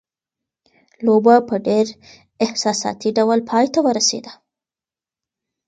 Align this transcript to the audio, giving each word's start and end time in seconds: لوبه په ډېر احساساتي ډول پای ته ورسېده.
لوبه 1.05 1.35
په 1.49 1.55
ډېر 1.67 1.85
احساساتي 2.45 3.09
ډول 3.17 3.39
پای 3.49 3.65
ته 3.73 3.79
ورسېده. 3.85 4.31